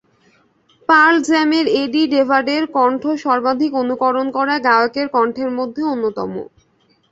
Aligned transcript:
Pearl 0.89 1.15
জ্যামের 1.27 1.65
Eddie 1.81 2.03
ভেডারের 2.11 2.63
কণ্ঠ 2.75 3.03
সর্বাধিক 3.23 3.71
অনুকরণ 3.81 4.27
করা 4.37 4.55
গায়কের 4.67 5.07
কণ্ঠের 5.15 5.49
মধ্যে 5.57 5.81
অন্যতম। 5.85 6.31